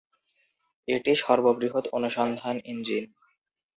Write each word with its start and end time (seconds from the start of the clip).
এটি 0.87 1.11
সর্ববৃহৎ 1.15 1.85
অনুসন্ধান 1.91 2.55
ইঞ্জিন। 2.65 3.03